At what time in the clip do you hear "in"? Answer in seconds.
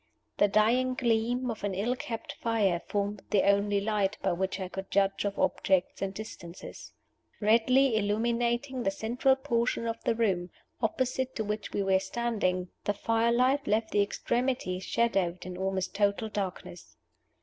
15.45-15.55